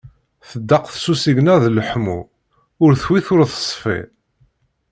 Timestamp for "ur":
2.83-2.91, 3.33-3.41